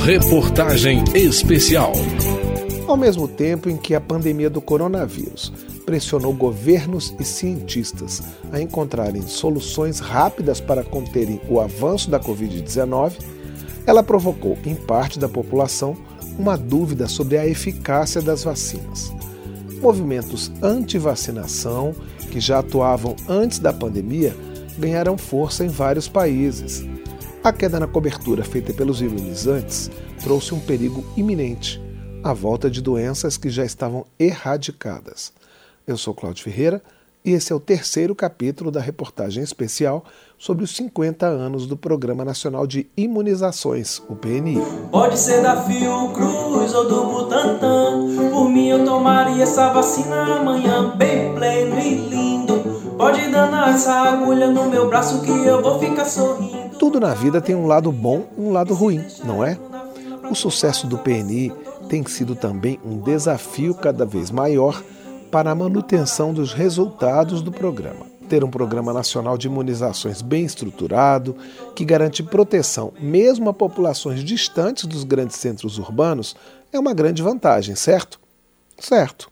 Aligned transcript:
Reportagem 0.00 1.04
especial. 1.14 1.92
Ao 2.86 2.96
mesmo 2.96 3.28
tempo 3.28 3.68
em 3.68 3.76
que 3.76 3.94
a 3.94 4.00
pandemia 4.00 4.48
do 4.48 4.60
coronavírus 4.60 5.52
pressionou 5.84 6.32
governos 6.32 7.14
e 7.20 7.24
cientistas 7.24 8.22
a 8.50 8.60
encontrarem 8.60 9.22
soluções 9.22 9.98
rápidas 9.98 10.60
para 10.60 10.82
conterem 10.82 11.40
o 11.48 11.60
avanço 11.60 12.10
da 12.10 12.18
Covid-19, 12.18 13.12
ela 13.86 14.02
provocou 14.02 14.56
em 14.64 14.74
parte 14.74 15.18
da 15.18 15.28
população 15.28 15.96
uma 16.38 16.56
dúvida 16.56 17.06
sobre 17.06 17.36
a 17.36 17.46
eficácia 17.46 18.22
das 18.22 18.44
vacinas. 18.44 19.12
Movimentos 19.80 20.50
anti-vacinação, 20.62 21.94
que 22.30 22.40
já 22.40 22.60
atuavam 22.60 23.14
antes 23.28 23.58
da 23.58 23.72
pandemia, 23.72 24.34
ganharam 24.78 25.18
força 25.18 25.64
em 25.64 25.68
vários 25.68 26.08
países. 26.08 26.86
A 27.48 27.52
queda 27.52 27.80
na 27.80 27.86
cobertura 27.86 28.44
feita 28.44 28.74
pelos 28.74 29.00
imunizantes 29.00 29.90
trouxe 30.22 30.52
um 30.52 30.60
perigo 30.60 31.02
iminente, 31.16 31.80
a 32.22 32.34
volta 32.34 32.70
de 32.70 32.82
doenças 32.82 33.38
que 33.38 33.48
já 33.48 33.64
estavam 33.64 34.04
erradicadas. 34.18 35.32
Eu 35.86 35.96
sou 35.96 36.12
Cláudio 36.12 36.44
Ferreira 36.44 36.82
e 37.24 37.32
esse 37.32 37.50
é 37.50 37.56
o 37.56 37.58
terceiro 37.58 38.14
capítulo 38.14 38.70
da 38.70 38.82
reportagem 38.82 39.42
especial 39.42 40.04
sobre 40.36 40.62
os 40.62 40.76
50 40.76 41.24
anos 41.24 41.66
do 41.66 41.74
Programa 41.74 42.22
Nacional 42.22 42.66
de 42.66 42.86
Imunizações, 42.94 44.02
o 44.10 44.14
PNI. 44.14 44.58
Pode 44.90 45.18
ser 45.18 45.40
da 45.40 45.62
Fiocruz 45.62 46.74
ou 46.74 46.86
do 46.86 47.04
Butantan, 47.06 48.30
por 48.30 48.50
mim 48.50 48.68
eu 48.68 48.84
tomaria 48.84 49.44
essa 49.44 49.72
vacina 49.72 50.36
amanhã, 50.36 50.94
bem 50.98 51.34
pleno 51.34 51.80
e 51.80 51.94
lindo. 51.94 52.38
Pode 52.98 53.26
danar 53.30 53.70
essa 53.70 53.94
agulha 53.94 54.48
no 54.48 54.68
meu 54.68 54.86
braço 54.90 55.22
que 55.22 55.30
eu 55.30 55.62
vou 55.62 55.78
ficar 55.78 56.04
sorrindo. 56.04 56.47
Tudo 56.78 57.00
na 57.00 57.12
vida 57.12 57.40
tem 57.40 57.54
um 57.54 57.66
lado 57.66 57.90
bom 57.90 58.28
e 58.36 58.40
um 58.40 58.52
lado 58.52 58.72
ruim, 58.72 59.04
não 59.24 59.44
é? 59.44 59.58
O 60.30 60.34
sucesso 60.34 60.86
do 60.86 60.98
PNI 60.98 61.52
tem 61.88 62.06
sido 62.06 62.36
também 62.36 62.78
um 62.84 62.98
desafio 62.98 63.74
cada 63.74 64.04
vez 64.04 64.30
maior 64.30 64.82
para 65.30 65.50
a 65.50 65.54
manutenção 65.54 66.32
dos 66.32 66.52
resultados 66.52 67.42
do 67.42 67.50
programa. 67.50 68.06
Ter 68.28 68.44
um 68.44 68.50
programa 68.50 68.92
nacional 68.92 69.38
de 69.38 69.46
imunizações 69.46 70.22
bem 70.22 70.44
estruturado, 70.44 71.34
que 71.74 71.84
garante 71.84 72.22
proteção 72.22 72.92
mesmo 73.00 73.48
a 73.50 73.54
populações 73.54 74.22
distantes 74.22 74.84
dos 74.84 75.02
grandes 75.02 75.36
centros 75.36 75.78
urbanos, 75.78 76.36
é 76.72 76.78
uma 76.78 76.94
grande 76.94 77.22
vantagem, 77.22 77.74
certo? 77.74 78.20
Certo. 78.78 79.30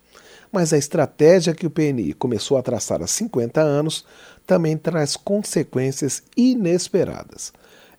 Mas 0.52 0.72
a 0.72 0.78
estratégia 0.78 1.55
que 1.55 1.66
o 1.66 1.70
PNI 1.70 2.12
começou 2.12 2.56
a 2.56 2.62
traçar 2.62 3.02
há 3.02 3.06
50 3.06 3.61
anos 3.61 4.05
também 4.47 4.77
traz 4.77 5.16
consequências 5.16 6.22
inesperadas. 6.36 7.53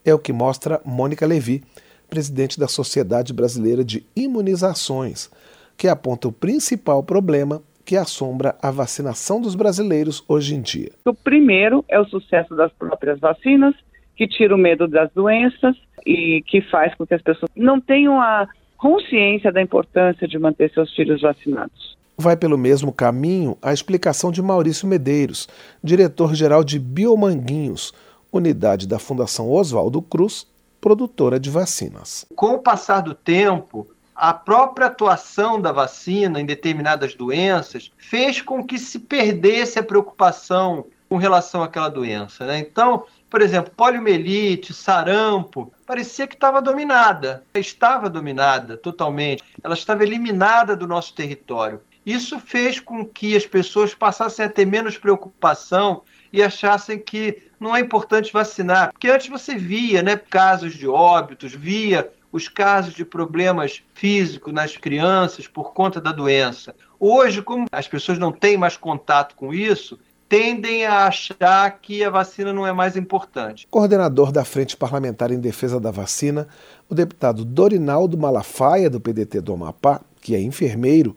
É 0.06 0.14
o 0.14 0.20
que 0.20 0.31
mostra 0.31 0.81
Mônica 0.86 1.26
Levi, 1.26 1.64
presidente 2.09 2.59
da 2.59 2.67
Sociedade 2.67 3.34
Brasileira 3.34 3.84
de 3.84 4.06
Imunizações, 4.16 5.30
que 5.78 5.88
aponta 5.88 6.28
o 6.28 6.31
principal 6.31 7.04
problema 7.04 7.62
que 7.86 7.95
assombra 7.95 8.56
a 8.61 8.72
vacinação 8.72 9.39
dos 9.39 9.56
brasileiros 9.56 10.23
hoje 10.28 10.56
em 10.56 10.61
dia. 10.61 10.92
O 11.06 11.14
primeiro 11.14 11.86
é 11.88 12.00
o 12.00 12.06
sucesso 12.06 12.56
das 12.56 12.72
próprias 12.73 13.20
vacinas, 13.20 13.73
que 14.16 14.28
tira 14.28 14.54
o 14.56 14.58
medo 14.58 14.88
das 14.88 15.11
doenças 15.14 15.76
e 16.06 16.42
que 16.48 16.61
faz 16.61 16.94
com 16.95 17.06
que 17.06 17.14
as 17.14 17.22
pessoas 17.22 17.50
não 17.56 17.80
tenham 17.80 18.20
a 18.20 18.48
consciência 18.78 19.52
da 19.52 19.61
importância 19.61 20.28
de 20.28 20.38
manter 20.38 20.72
seus 20.72 20.94
filhos 20.95 21.22
vacinados. 21.22 21.97
Vai 22.20 22.36
pelo 22.36 22.58
mesmo 22.58 22.92
caminho 22.92 23.56
a 23.62 23.72
explicação 23.72 24.32
de 24.32 24.42
Maurício 24.42 24.88
Medeiros, 24.88 25.48
diretor-geral 25.84 26.64
de 26.64 26.80
Biomanguinhos, 26.80 27.94
unidade 28.32 28.88
da 28.88 28.98
Fundação 28.98 29.52
Oswaldo 29.52 30.02
Cruz, 30.02 30.48
produtora 30.82 31.40
de 31.40 31.52
vacinas. 31.52 32.26
Com 32.36 32.56
o 32.56 32.60
passar 32.60 33.02
do 33.02 33.14
tempo, 33.14 33.88
a 34.16 34.34
própria 34.34 34.88
atuação 34.88 35.62
da 35.62 35.72
vacina 35.72 36.42
em 36.42 36.45
determinadas 36.45 37.14
doenças 37.14 37.92
fez 38.00 38.42
com 38.42 38.66
que 38.66 38.80
se 38.80 38.98
perdesse 38.98 39.78
a 39.78 39.84
preocupação 39.84 40.88
com 41.08 41.17
relação 41.17 41.61
àquela 41.61 41.88
doença. 41.88 42.48
Né? 42.48 42.58
Então, 42.58 43.04
por 43.30 43.44
exemplo, 43.44 43.72
poliomielite, 43.78 44.73
sarampo, 44.73 45.72
parecia 45.86 46.26
que 46.26 46.34
estava 46.34 46.64
dominada. 46.64 47.44
Estava 47.54 48.10
dominada 48.10 48.76
totalmente. 48.76 49.44
Ela 49.64 49.76
estava 49.76 50.02
eliminada 50.02 50.76
do 50.76 50.88
nosso 50.88 51.14
território. 51.14 51.80
Isso 52.08 52.40
fez 52.40 52.80
com 52.80 53.06
que 53.06 53.36
as 53.36 53.45
pessoas 53.45 53.94
passassem 53.94 54.45
a 54.45 54.50
ter 54.50 54.66
menos 54.66 54.98
preocupação 54.98 56.04
e 56.32 56.42
achassem 56.42 56.98
que 56.98 57.44
não 57.60 57.76
é 57.76 57.82
importante 57.82 58.32
vacinar. 58.32 58.94
Porque 58.94 59.10
antes 59.10 59.28
você 59.28 59.56
via 59.56 60.02
né, 60.02 60.16
casos 60.16 60.73
de 60.73 60.88
óbitos, 60.88 61.54
via 61.54 62.10
os 62.32 62.48
casos 62.48 62.94
de 62.94 63.04
problemas 63.04 63.84
físicos 63.94 64.54
nas 64.54 64.78
crianças 64.78 65.50
por 65.50 65.73
conta 65.73 66.00
da 66.00 66.14
doença. 66.14 66.73
Hoje, 66.98 67.42
como 67.42 67.66
as 67.73 67.90
pessoas 67.90 68.17
não 68.17 68.32
têm 68.32 68.56
mais 68.56 68.78
contato 68.78 69.36
com 69.36 69.54
isso, 69.54 70.00
tendem 70.30 70.86
a 70.86 71.08
achar 71.08 71.78
que 71.82 72.06
a 72.06 72.10
vacina 72.10 72.54
não 72.54 72.66
é 72.66 72.72
mais 72.72 72.96
importante. 72.96 73.67
Coordenador 73.70 74.32
da 74.32 74.46
Frente 74.46 74.78
Parlamentar 74.78 75.30
em 75.30 75.42
Defesa 75.42 75.78
da 75.78 75.92
Vacina, 75.92 76.48
o 76.88 76.96
deputado 76.96 77.44
Dorinaldo 77.44 78.17
Malafaia, 78.17 78.90
do 78.90 79.02
PDT 79.02 79.42
do 79.42 79.54
Amapá, 79.54 80.00
que 80.22 80.36
é 80.36 80.42
enfermeiro, 80.42 81.14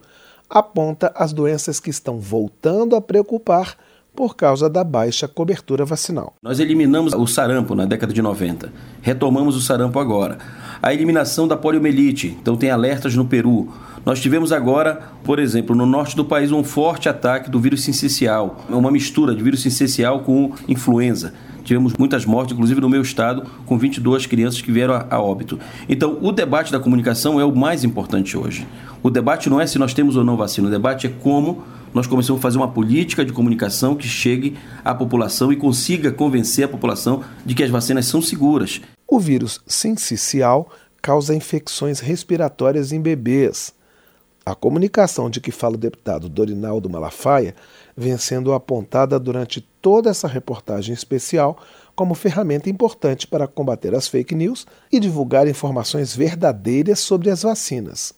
aponta 0.51 1.13
as 1.15 1.33
doenças 1.33 1.79
que 1.79 1.89
estão 1.89 2.19
voltando 2.19 2.97
a 2.97 3.01
preocupar 3.01 3.77
por 4.15 4.35
causa 4.35 4.69
da 4.69 4.83
baixa 4.83 5.29
cobertura 5.29 5.85
vacinal. 5.85 6.35
Nós 6.43 6.59
eliminamos 6.59 7.15
o 7.15 7.27
sarampo 7.27 7.75
na 7.75 7.87
década 7.87 8.13
de 8.13 8.21
90, 8.21 8.73
retomamos 9.01 9.57
o 9.57 9.61
sarampo 9.61 9.99
agora. 9.99 10.39
A 10.83 10.93
eliminação 10.93 11.47
da 11.47 11.57
poliomielite, 11.57 12.37
então 12.41 12.57
tem 12.57 12.71
alertas 12.71 13.15
no 13.15 13.25
Peru. 13.25 13.73
Nós 14.05 14.21
tivemos 14.21 14.51
agora, 14.51 15.01
por 15.23 15.39
exemplo, 15.39 15.77
no 15.77 15.87
norte 15.87 16.17
do 16.17 16.25
país, 16.25 16.51
um 16.51 16.65
forte 16.65 17.09
ataque 17.09 17.51
do 17.51 17.61
vírus 17.61 17.85
sincicial, 17.85 18.65
uma 18.69 18.91
mistura 18.91 19.35
de 19.35 19.43
vírus 19.43 19.63
sincicial 19.63 20.21
com 20.21 20.53
influenza. 20.67 21.33
Tivemos 21.65 21.95
muitas 21.95 22.25
mortes, 22.25 22.55
inclusive 22.55 22.81
no 22.81 22.89
meu 22.89 23.03
estado, 23.03 23.45
com 23.67 23.79
22 23.79 24.27
crianças 24.27 24.61
que 24.61 24.73
vieram 24.73 24.95
a, 24.95 25.07
a 25.11 25.21
óbito. 25.21 25.59
Então, 25.89 26.19
o 26.21 26.33
debate 26.33 26.73
da 26.73 26.81
comunicação 26.81 27.41
é 27.41 27.45
o 27.45 27.55
mais 27.55 27.85
importante 27.85 28.37
hoje. 28.37 28.67
O 29.03 29.11
debate 29.11 29.49
não 29.49 29.61
é 29.61 29.67
se 29.67 29.79
nós 29.79 29.95
temos 29.95 30.17
ou 30.17 30.25
não 30.25 30.37
vacina, 30.37 30.69
o 30.69 30.71
debate 30.71 31.07
é 31.07 31.11
como 31.11 31.63
nós 31.93 32.07
começamos 32.07 32.41
a 32.41 32.43
fazer 32.43 32.57
uma 32.57 32.69
política 32.69 33.25
de 33.25 33.33
comunicação 33.33 33.97
que 33.97 34.07
chegue 34.07 34.57
à 34.85 34.95
população 34.95 35.53
e 35.53 35.57
consiga 35.57 36.13
convencer 36.13 36.65
a 36.65 36.69
população 36.69 37.23
de 37.45 37.55
que 37.55 37.63
as 37.63 37.71
vacinas 37.71 38.07
são 38.07 38.23
seguras. 38.23 38.81
O 39.09 39.19
vírus 39.19 39.61
sincicial 39.67 40.71
causa 41.03 41.35
infecções 41.35 41.99
respiratórias 41.99 42.93
em 42.93 43.01
bebês. 43.01 43.73
A 44.51 44.55
comunicação 44.57 45.31
de 45.31 45.41
que 45.41 45.53
fala 45.53 45.77
o 45.77 45.79
deputado 45.79 46.29
Dorinaldo 46.29 46.91
Malafaia 46.91 47.55
vem 47.97 48.19
sendo 48.19 48.53
apontada 48.53 49.17
durante 49.17 49.61
toda 49.81 50.11
essa 50.11 50.27
reportagem 50.27 50.93
especial 50.93 51.57
como 51.95 52.17
ferramenta 52.17 52.69
importante 52.69 53.29
para 53.29 53.47
combater 53.47 53.95
as 53.95 54.09
fake 54.09 54.35
news 54.35 54.67
e 54.91 54.99
divulgar 54.99 55.47
informações 55.47 56.17
verdadeiras 56.17 56.99
sobre 56.99 57.31
as 57.31 57.45
vacinas 57.45 58.13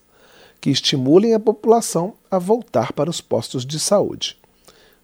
que 0.59 0.71
estimulem 0.71 1.35
a 1.35 1.41
população 1.41 2.15
a 2.31 2.39
voltar 2.39 2.95
para 2.95 3.11
os 3.11 3.21
postos 3.21 3.67
de 3.67 3.79
saúde. 3.79 4.39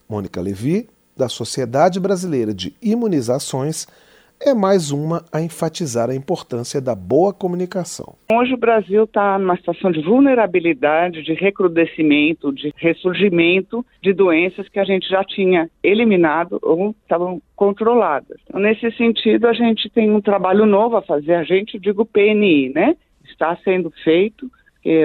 Mônica 0.08 0.40
Levi, 0.40 0.88
da 1.14 1.28
Sociedade 1.28 2.00
Brasileira 2.00 2.54
de 2.54 2.74
Imunizações, 2.80 3.86
é 4.40 4.54
mais 4.54 4.90
uma 4.90 5.24
a 5.32 5.40
enfatizar 5.40 6.10
a 6.10 6.14
importância 6.14 6.80
da 6.80 6.94
boa 6.94 7.32
comunicação. 7.32 8.14
Hoje 8.32 8.54
o 8.54 8.58
Brasil 8.58 9.04
está 9.04 9.38
numa 9.38 9.56
situação 9.56 9.90
de 9.90 10.00
vulnerabilidade, 10.02 11.22
de 11.22 11.34
recrudescimento, 11.34 12.52
de 12.52 12.72
ressurgimento 12.76 13.84
de 14.02 14.12
doenças 14.12 14.68
que 14.68 14.78
a 14.78 14.84
gente 14.84 15.08
já 15.08 15.24
tinha 15.24 15.68
eliminado 15.82 16.58
ou 16.62 16.94
estavam 17.02 17.42
controladas. 17.56 18.38
Então, 18.48 18.60
nesse 18.60 18.90
sentido, 18.92 19.46
a 19.48 19.52
gente 19.52 19.90
tem 19.90 20.10
um 20.10 20.20
trabalho 20.20 20.64
novo 20.66 20.96
a 20.96 21.02
fazer, 21.02 21.34
a 21.34 21.44
gente, 21.44 21.78
digo 21.78 22.04
PNI, 22.04 22.70
né? 22.74 22.96
Está 23.24 23.56
sendo 23.64 23.90
feito 24.04 24.50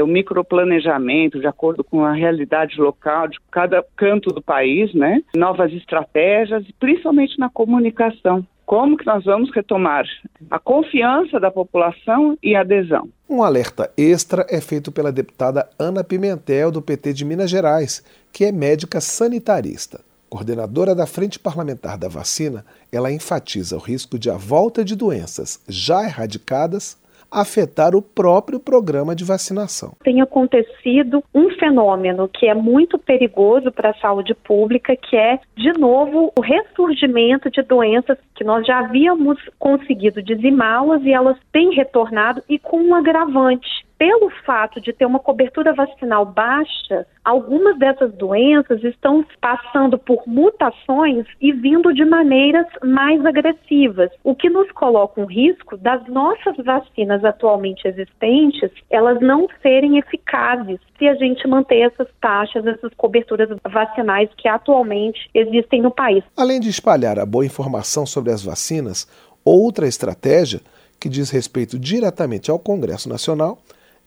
o 0.01 0.07
microplanejamento 0.07 1.39
de 1.39 1.47
acordo 1.47 1.83
com 1.83 2.05
a 2.05 2.13
realidade 2.13 2.79
local 2.79 3.27
de 3.27 3.37
cada 3.51 3.83
canto 3.97 4.29
do 4.29 4.41
país, 4.41 4.93
né? 4.93 5.21
Novas 5.35 5.73
estratégias, 5.73 6.63
principalmente 6.79 7.37
na 7.37 7.49
comunicação. 7.49 8.45
Como 8.65 8.97
que 8.97 9.05
nós 9.05 9.25
vamos 9.25 9.53
retomar 9.53 10.05
a 10.49 10.57
confiança 10.57 11.39
da 11.39 11.51
população 11.51 12.37
e 12.41 12.55
adesão? 12.55 13.09
Um 13.29 13.43
alerta 13.43 13.91
extra 13.97 14.45
é 14.49 14.61
feito 14.61 14.91
pela 14.91 15.11
deputada 15.11 15.69
Ana 15.77 16.03
Pimentel, 16.03 16.71
do 16.71 16.81
PT 16.81 17.13
de 17.13 17.25
Minas 17.25 17.49
Gerais, 17.49 18.03
que 18.31 18.45
é 18.45 18.51
médica 18.51 19.01
sanitarista. 19.01 19.99
Coordenadora 20.29 20.95
da 20.95 21.05
Frente 21.05 21.37
Parlamentar 21.37 21.97
da 21.97 22.07
Vacina, 22.07 22.65
ela 22.91 23.11
enfatiza 23.11 23.75
o 23.75 23.79
risco 23.79 24.17
de 24.17 24.31
a 24.31 24.37
volta 24.37 24.83
de 24.83 24.95
doenças 24.95 25.61
já 25.67 26.03
erradicadas 26.03 26.97
afetar 27.33 27.95
o 27.95 28.01
próprio 28.01 28.59
programa 28.59 29.15
de 29.15 29.23
vacinação. 29.23 29.93
Tem 30.03 30.21
acontecido 30.21 31.23
um 31.33 31.49
fenômeno 31.51 32.29
que 32.29 32.45
é 32.45 32.53
muito 32.53 32.97
perigoso 32.99 33.71
para 33.71 33.89
a 33.89 33.95
saúde 33.95 34.33
pública, 34.35 34.95
que 34.95 35.15
é, 35.15 35.39
de 35.55 35.73
novo, 35.73 36.31
o 36.37 36.41
ressurgimento 36.41 37.49
de 37.49 37.61
doenças 37.63 38.17
que 38.35 38.43
nós 38.43 38.65
já 38.65 38.79
havíamos 38.79 39.37
conseguido 39.57 40.21
dizimá-las 40.21 41.03
e 41.03 41.11
elas 41.11 41.37
têm 41.51 41.73
retornado 41.73 42.41
e 42.47 42.59
com 42.59 42.77
um 42.77 42.95
agravante 42.95 43.83
pelo 43.97 44.29
fato 44.45 44.81
de 44.81 44.91
ter 44.91 45.05
uma 45.05 45.19
cobertura 45.19 45.73
vacinal 45.73 46.25
baixa, 46.25 47.05
algumas 47.23 47.77
dessas 47.77 48.13
doenças 48.13 48.83
estão 48.83 49.25
passando 49.39 49.97
por 49.97 50.23
mutações 50.27 51.25
e 51.39 51.51
vindo 51.51 51.93
de 51.93 52.03
maneiras 52.03 52.65
mais 52.83 53.25
agressivas, 53.25 54.09
o 54.23 54.35
que 54.35 54.49
nos 54.49 54.69
coloca 54.71 55.21
um 55.21 55.25
risco 55.25 55.77
das 55.77 56.05
nossas 56.07 56.57
vacinas 56.57 57.23
atualmente 57.23 57.87
existentes, 57.87 58.71
elas 58.89 59.21
não 59.21 59.47
serem 59.61 59.97
eficazes 59.97 60.79
se 60.97 61.07
a 61.07 61.15
gente 61.15 61.47
manter 61.47 61.81
essas 61.81 62.07
taxas, 62.19 62.65
essas 62.65 62.93
coberturas 62.95 63.49
vacinais 63.69 64.29
que 64.37 64.47
atualmente 64.47 65.29
existem 65.33 65.81
no 65.81 65.91
país. 65.91 66.23
Além 66.35 66.59
de 66.59 66.69
espalhar 66.69 67.19
a 67.19 67.25
boa 67.25 67.45
informação 67.45 68.05
sobre 68.05 68.31
as 68.31 68.43
vacinas, 68.43 69.07
outra 69.45 69.87
estratégia 69.87 70.61
que 70.99 71.09
diz 71.09 71.29
respeito 71.29 71.77
diretamente 71.77 72.49
ao 72.49 72.59
Congresso 72.59 73.09
Nacional 73.09 73.59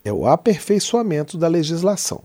é 0.06 0.12
o 0.12 0.24
aperfeiçoamento 0.24 1.36
da 1.36 1.48
legislação. 1.48 2.22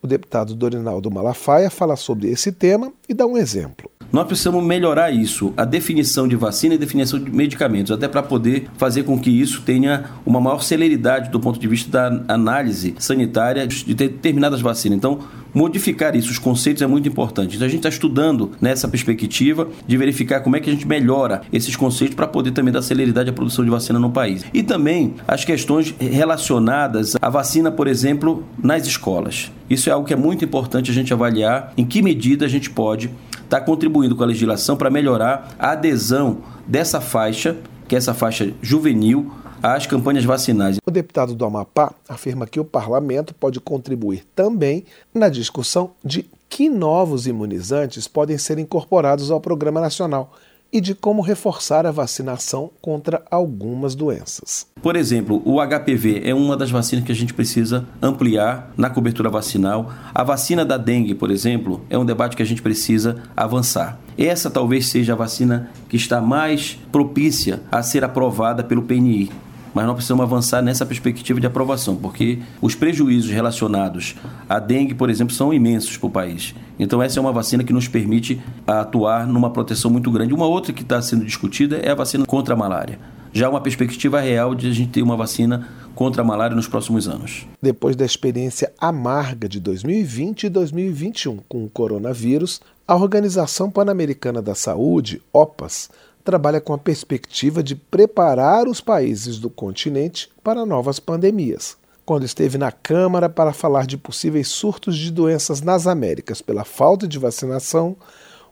O 0.00 0.06
deputado 0.06 0.54
Dorinaldo 0.54 1.10
Malafaia 1.10 1.68
fala 1.68 1.94
sobre 1.94 2.28
esse 2.30 2.50
tema 2.50 2.90
e 3.06 3.12
dá 3.12 3.26
um 3.26 3.36
exemplo. 3.36 3.90
Nós 4.10 4.26
precisamos 4.26 4.64
melhorar 4.64 5.10
isso, 5.10 5.52
a 5.56 5.64
definição 5.64 6.26
de 6.26 6.36
vacina 6.36 6.74
e 6.74 6.78
definição 6.78 7.18
de 7.18 7.30
medicamentos, 7.30 7.92
até 7.92 8.08
para 8.08 8.22
poder 8.22 8.66
fazer 8.78 9.02
com 9.04 9.18
que 9.18 9.30
isso 9.30 9.62
tenha 9.62 10.10
uma 10.24 10.40
maior 10.40 10.62
celeridade 10.62 11.30
do 11.30 11.38
ponto 11.38 11.58
de 11.58 11.68
vista 11.68 11.90
da 11.90 12.34
análise 12.34 12.94
sanitária 12.98 13.66
de 13.66 13.94
determinadas 13.94 14.60
vacinas. 14.60 14.96
Então, 14.96 15.20
modificar 15.54 16.16
isso, 16.16 16.30
os 16.30 16.38
conceitos 16.38 16.82
é 16.82 16.86
muito 16.86 17.08
importante. 17.08 17.56
Então 17.56 17.66
a 17.66 17.70
gente 17.70 17.80
está 17.80 17.88
estudando 17.88 18.52
nessa 18.60 18.88
perspectiva 18.88 19.68
de 19.86 19.96
verificar 19.96 20.40
como 20.40 20.56
é 20.56 20.60
que 20.60 20.70
a 20.70 20.72
gente 20.72 20.86
melhora 20.86 21.42
esses 21.52 21.76
conceitos 21.76 22.14
para 22.14 22.26
poder 22.26 22.52
também 22.52 22.72
dar 22.72 22.82
celeridade 22.82 23.30
à 23.30 23.32
produção 23.32 23.64
de 23.64 23.70
vacina 23.70 23.98
no 23.98 24.10
país. 24.10 24.44
E 24.52 24.62
também 24.62 25.14
as 25.26 25.44
questões 25.44 25.94
relacionadas 25.98 27.16
à 27.20 27.28
vacina, 27.28 27.70
por 27.70 27.86
exemplo, 27.86 28.44
nas 28.62 28.86
escolas. 28.86 29.50
Isso 29.68 29.88
é 29.88 29.92
algo 29.92 30.06
que 30.06 30.12
é 30.12 30.16
muito 30.16 30.44
importante 30.44 30.90
a 30.90 30.94
gente 30.94 31.12
avaliar 31.12 31.72
em 31.76 31.84
que 31.84 32.02
medida 32.02 32.44
a 32.44 32.48
gente 32.48 32.70
pode 32.70 33.10
estar 33.32 33.60
tá 33.60 33.60
contribuindo 33.60 34.16
com 34.16 34.22
a 34.22 34.26
legislação 34.26 34.76
para 34.76 34.90
melhorar 34.90 35.54
a 35.58 35.72
adesão 35.72 36.38
dessa 36.66 37.00
faixa, 37.00 37.56
que 37.88 37.94
é 37.94 37.98
essa 37.98 38.14
faixa 38.14 38.52
juvenil, 38.62 39.30
às 39.62 39.86
campanhas 39.86 40.24
vacinais. 40.24 40.78
O 40.84 40.90
deputado 40.90 41.34
do 41.34 41.44
Amapá 41.44 41.92
afirma 42.08 42.46
que 42.46 42.58
o 42.58 42.64
parlamento 42.64 43.32
pode 43.34 43.60
contribuir 43.60 44.24
também 44.34 44.84
na 45.14 45.28
discussão 45.28 45.92
de 46.04 46.26
que 46.48 46.68
novos 46.68 47.26
imunizantes 47.26 48.06
podem 48.08 48.36
ser 48.36 48.58
incorporados 48.58 49.30
ao 49.30 49.40
Programa 49.40 49.80
Nacional 49.80 50.32
e 50.72 50.80
de 50.80 50.94
como 50.94 51.20
reforçar 51.20 51.84
a 51.84 51.90
vacinação 51.90 52.70
contra 52.80 53.22
algumas 53.30 53.94
doenças. 53.94 54.66
Por 54.80 54.96
exemplo, 54.96 55.42
o 55.44 55.60
HPV 55.60 56.22
é 56.24 56.34
uma 56.34 56.56
das 56.56 56.70
vacinas 56.70 57.04
que 57.04 57.12
a 57.12 57.14
gente 57.14 57.34
precisa 57.34 57.86
ampliar 58.00 58.72
na 58.76 58.88
cobertura 58.88 59.28
vacinal. 59.28 59.92
A 60.14 60.24
vacina 60.24 60.64
da 60.64 60.78
dengue, 60.78 61.14
por 61.14 61.30
exemplo, 61.30 61.82
é 61.90 61.98
um 61.98 62.06
debate 62.06 62.36
que 62.36 62.42
a 62.42 62.46
gente 62.46 62.62
precisa 62.62 63.22
avançar. 63.36 63.98
Essa 64.16 64.50
talvez 64.50 64.86
seja 64.86 65.12
a 65.12 65.16
vacina 65.16 65.70
que 65.90 65.96
está 65.96 66.22
mais 66.22 66.78
propícia 66.90 67.60
a 67.70 67.82
ser 67.82 68.02
aprovada 68.02 68.64
pelo 68.64 68.82
PNI 68.82 69.30
mas 69.74 69.86
nós 69.86 69.94
precisamos 69.94 70.22
avançar 70.22 70.62
nessa 70.62 70.84
perspectiva 70.84 71.40
de 71.40 71.46
aprovação, 71.46 71.96
porque 71.96 72.38
os 72.60 72.74
prejuízos 72.74 73.30
relacionados 73.30 74.14
à 74.48 74.58
dengue, 74.58 74.94
por 74.94 75.10
exemplo, 75.10 75.34
são 75.34 75.52
imensos 75.52 75.96
para 75.96 76.06
o 76.06 76.10
país. 76.10 76.54
Então, 76.78 77.02
essa 77.02 77.18
é 77.18 77.20
uma 77.20 77.32
vacina 77.32 77.64
que 77.64 77.72
nos 77.72 77.88
permite 77.88 78.40
atuar 78.66 79.26
numa 79.26 79.50
proteção 79.50 79.90
muito 79.90 80.10
grande. 80.10 80.34
Uma 80.34 80.46
outra 80.46 80.72
que 80.72 80.82
está 80.82 81.00
sendo 81.00 81.24
discutida 81.24 81.76
é 81.76 81.90
a 81.90 81.94
vacina 81.94 82.24
contra 82.26 82.54
a 82.54 82.56
malária. 82.56 82.98
Já 83.32 83.48
uma 83.48 83.62
perspectiva 83.62 84.20
real 84.20 84.54
de 84.54 84.68
a 84.68 84.72
gente 84.72 84.90
ter 84.90 85.02
uma 85.02 85.16
vacina 85.16 85.66
contra 85.94 86.22
a 86.22 86.24
malária 86.24 86.54
nos 86.54 86.68
próximos 86.68 87.08
anos. 87.08 87.46
Depois 87.62 87.96
da 87.96 88.04
experiência 88.04 88.72
amarga 88.78 89.48
de 89.48 89.58
2020 89.58 90.44
e 90.44 90.48
2021 90.50 91.38
com 91.48 91.64
o 91.64 91.70
coronavírus, 91.70 92.60
a 92.86 92.94
Organização 92.94 93.70
Pan-Americana 93.70 94.42
da 94.42 94.54
Saúde, 94.54 95.22
OPAS, 95.32 95.88
trabalha 96.24 96.60
com 96.60 96.72
a 96.72 96.78
perspectiva 96.78 97.62
de 97.62 97.74
preparar 97.74 98.68
os 98.68 98.80
países 98.80 99.38
do 99.38 99.50
continente 99.50 100.30
para 100.42 100.66
novas 100.66 100.98
pandemias. 100.98 101.76
Quando 102.04 102.24
esteve 102.24 102.58
na 102.58 102.72
Câmara 102.72 103.28
para 103.28 103.52
falar 103.52 103.86
de 103.86 103.96
possíveis 103.96 104.48
surtos 104.48 104.96
de 104.96 105.10
doenças 105.10 105.60
nas 105.60 105.86
Américas 105.86 106.42
pela 106.42 106.64
falta 106.64 107.06
de 107.06 107.18
vacinação, 107.18 107.96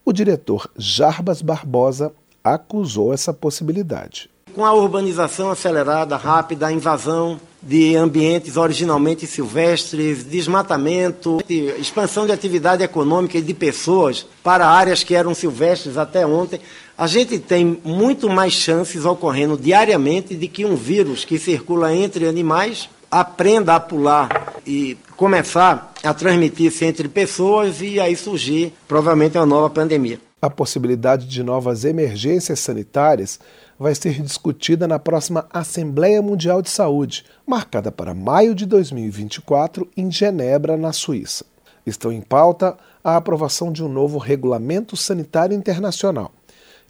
o 0.05 0.13
diretor 0.13 0.71
Jarbas 0.77 1.43
Barbosa 1.43 2.13
acusou 2.43 3.13
essa 3.13 3.35
possibilidade. 3.35 4.31
Com 4.55 4.65
a 4.65 4.73
urbanização 4.73 5.51
acelerada, 5.51 6.17
rápida, 6.17 6.69
a 6.69 6.73
invasão 6.73 7.41
de 7.63 7.95
ambientes 7.95 8.57
originalmente 8.57 9.27
silvestres, 9.27 10.25
desmatamento, 10.25 11.39
expansão 11.49 12.27
de 12.27 12.33
atividade 12.33 12.83
econômica 12.83 13.39
e 13.39 13.43
de 13.43 13.53
pessoas 13.53 14.27
para 14.43 14.67
áreas 14.67 15.05
que 15.05 15.15
eram 15.15 15.35
silvestres 15.35 15.99
até 15.99 16.27
ontem, 16.27 16.61
a 16.97 17.07
gente 17.07 17.39
tem 17.39 17.81
muito 17.85 18.29
mais 18.29 18.53
chances 18.53 19.05
ocorrendo 19.05 19.57
diariamente 19.57 20.35
de 20.35 20.49
que 20.49 20.65
um 20.65 20.75
vírus 20.75 21.25
que 21.25 21.39
circula 21.39 21.95
entre 21.95 22.27
animais 22.27 22.89
aprenda 23.11 23.75
a 23.75 23.81
pular 23.81 24.55
e 24.67 24.97
começar 25.17 25.93
a 26.03 26.15
transmitir-se 26.15 26.85
entre 26.85 27.09
pessoas 27.09 27.81
e 27.83 27.99
aí 27.99 28.17
surgir 28.17 28.73
provavelmente 28.87 29.37
uma 29.37 29.47
nova 29.47 29.69
pandemia. 29.69 30.21
A 30.43 30.49
possibilidade 30.49 31.27
de 31.27 31.43
novas 31.43 31.85
emergências 31.85 32.61
sanitárias 32.61 33.39
vai 33.79 33.95
ser 33.95 34.23
discutida 34.23 34.89
na 34.89 34.99
próxima 34.99 35.47
Assembleia 35.53 36.23
Mundial 36.23 36.63
de 36.63 36.71
Saúde, 36.71 37.27
marcada 37.47 37.93
para 37.93 38.15
maio 38.15 38.55
de 38.55 38.65
2024 38.65 39.87
em 39.95 40.11
Genebra, 40.11 40.79
na 40.79 40.93
Suíça. 40.93 41.45
Estão 41.85 42.11
em 42.11 42.23
pauta 42.23 42.77
a 43.05 43.17
aprovação 43.17 43.71
de 43.71 43.85
um 43.85 43.89
novo 43.89 44.17
regulamento 44.17 44.97
sanitário 44.97 45.55
internacional 45.55 46.33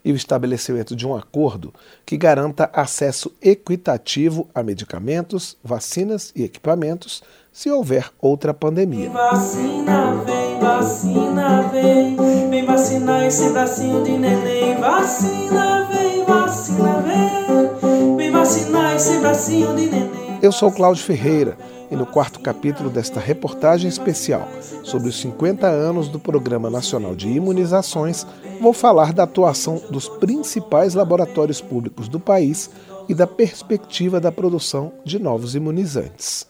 e 0.03 0.11
o 0.11 0.15
estabelecimento 0.15 0.95
de 0.95 1.05
um 1.05 1.15
acordo 1.15 1.73
que 2.05 2.17
garanta 2.17 2.69
acesso 2.73 3.31
equitativo 3.41 4.47
a 4.55 4.63
medicamentos, 4.63 5.57
vacinas 5.63 6.31
e 6.35 6.43
equipamentos 6.43 7.21
se 7.51 7.69
houver 7.69 8.09
outra 8.19 8.53
pandemia. 8.53 9.11
Vacina, 10.61 11.63
vem 11.73 12.15
vem, 12.61 12.65
vacinar 12.65 13.25
esse 13.25 13.49
bracinho 13.49 14.03
de 14.03 14.11
neném. 14.11 14.79
Vacina, 14.79 15.89
vem 15.91 16.23
vacina, 16.23 17.01
vem, 17.01 18.15
vem 18.15 18.31
vacinar 18.31 18.95
esse 18.95 19.17
bracinho 19.17 19.75
de 19.75 19.87
neném. 19.87 20.39
Eu 20.39 20.51
sou 20.51 20.71
Cláudio 20.71 21.03
Ferreira 21.03 21.57
e 21.89 21.95
no 21.95 22.05
quarto 22.05 22.39
capítulo 22.39 22.91
desta 22.91 23.19
reportagem 23.19 23.89
especial 23.89 24.47
sobre 24.83 25.09
os 25.09 25.19
50 25.19 25.65
anos 25.67 26.07
do 26.07 26.19
Programa 26.19 26.69
Nacional 26.69 27.15
de 27.15 27.27
Imunizações, 27.27 28.25
vou 28.61 28.71
falar 28.71 29.13
da 29.13 29.23
atuação 29.23 29.81
dos 29.89 30.07
principais 30.07 30.93
laboratórios 30.93 31.59
públicos 31.59 32.07
do 32.07 32.19
país 32.19 32.69
e 33.09 33.15
da 33.15 33.25
perspectiva 33.25 34.19
da 34.19 34.31
produção 34.31 34.91
de 35.03 35.17
novos 35.17 35.55
imunizantes. 35.55 36.47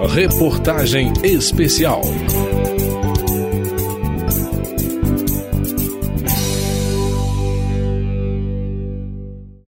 Reportagem 0.00 1.12
especial. 1.24 2.02